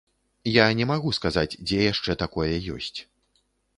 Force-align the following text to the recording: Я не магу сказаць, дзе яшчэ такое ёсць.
Я 0.53 0.63
не 0.79 0.85
магу 0.91 1.11
сказаць, 1.17 1.57
дзе 1.67 1.77
яшчэ 1.91 2.11
такое 2.23 2.49
ёсць. 2.77 2.99